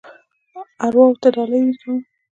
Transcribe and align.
ارواوو 0.85 1.19
ته 1.21 1.27
ډالۍ 1.35 1.61
کوم. 1.79 1.97